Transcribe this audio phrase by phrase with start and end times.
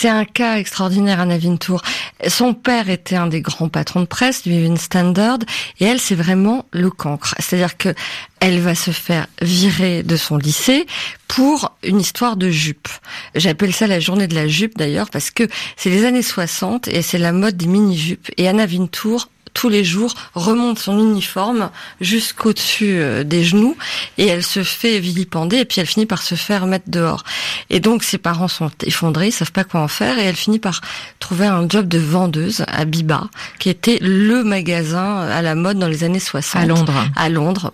[0.00, 1.82] C'est un cas extraordinaire, Anna Vintour.
[2.28, 5.40] Son père était un des grands patrons de presse du Standard,
[5.80, 7.34] et elle, c'est vraiment le cancre.
[7.40, 7.92] C'est-à-dire que
[8.40, 10.86] elle va se faire virer de son lycée
[11.26, 12.88] pour une histoire de jupe.
[13.34, 17.02] J'appelle ça la journée de la jupe d'ailleurs parce que c'est les années 60 et
[17.02, 18.30] c'est la mode des mini-jupes.
[18.36, 19.28] Et Anna Vintour
[19.58, 21.70] tous les jours, remonte son uniforme
[22.00, 23.76] jusqu'au-dessus euh, des genoux
[24.16, 27.24] et elle se fait vilipender et puis elle finit par se faire mettre dehors.
[27.68, 30.60] Et donc ses parents sont effondrés, ils savent pas quoi en faire et elle finit
[30.60, 30.80] par
[31.18, 33.28] trouver un job de vendeuse à Biba,
[33.58, 36.62] qui était le magasin à la mode dans les années 60.
[36.62, 37.04] À Londres.
[37.16, 37.72] À Londres.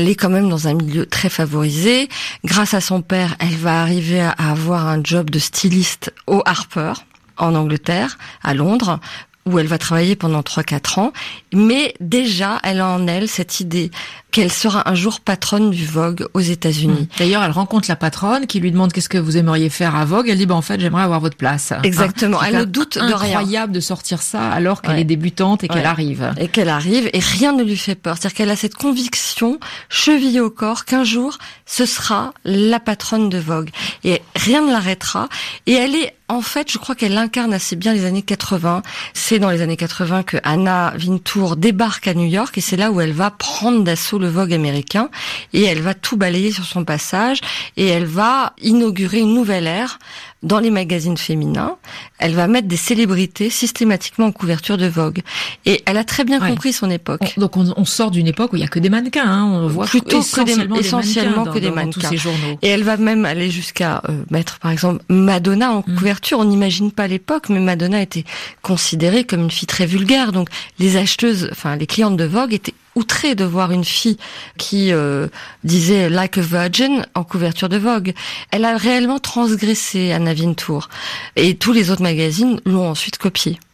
[0.00, 2.08] Elle est quand même dans un milieu très favorisé.
[2.42, 6.94] Grâce à son père, elle va arriver à avoir un job de styliste au Harper
[7.36, 8.98] en Angleterre, à Londres,
[9.46, 11.12] où elle va travailler pendant 3-4 ans,
[11.52, 13.90] mais déjà elle a en elle cette idée
[14.30, 17.02] qu'elle sera un jour patronne du Vogue aux États-Unis.
[17.02, 17.18] Mmh.
[17.18, 20.28] D'ailleurs, elle rencontre la patronne qui lui demande qu'est-ce que vous aimeriez faire à Vogue.
[20.28, 21.72] Elle dit bah en fait j'aimerais avoir votre place.
[21.82, 22.40] Exactement.
[22.42, 23.38] elle ne doute de rien.
[23.38, 26.32] Incroyable de sortir ça alors qu'elle est débutante et qu'elle arrive.
[26.38, 28.16] Et qu'elle arrive et rien ne lui fait peur.
[28.16, 33.38] C'est-à-dire qu'elle a cette conviction chevillée au corps qu'un jour ce sera la patronne de
[33.38, 33.70] Vogue
[34.04, 35.28] et rien ne l'arrêtera.
[35.66, 38.82] Et elle est en fait, je crois qu'elle incarne assez bien les années 80.
[39.14, 42.92] C'est dans les années 80 que Anna Wintour débarque à New York et c'est là
[42.92, 45.10] où elle va prendre d'assaut le Vogue américain
[45.52, 47.40] et elle va tout balayer sur son passage
[47.76, 49.98] et elle va inaugurer une nouvelle ère
[50.42, 51.76] dans les magazines féminins.
[52.18, 55.20] Elle va mettre des célébrités systématiquement en couverture de Vogue.
[55.66, 57.34] Et elle a très bien compris son époque.
[57.36, 59.26] donc on, sort d'une époque où il y a que des mannequins.
[59.26, 59.44] Hein.
[59.44, 62.08] On voit plutôt que des, essentiellement que des mannequins.
[62.08, 62.58] ces journaux.
[62.62, 65.96] Et elle va même aller jusqu'à euh, mettre par exemple Madonna en mm.
[65.96, 66.38] couverture.
[66.38, 68.24] On n'imagine pas l'époque, mais Madonna était
[68.62, 70.32] considérée comme une fille très vulgaire.
[70.32, 74.16] Donc les acheteuses, enfin les clientes de Vogue étaient outré de voir une fille
[74.58, 75.28] qui euh,
[75.64, 78.14] disait Like a Virgin en couverture de Vogue.
[78.50, 80.88] Elle a réellement transgressé Anna Wintour.
[81.36, 83.60] Et tous les autres magazines l'ont ensuite copié.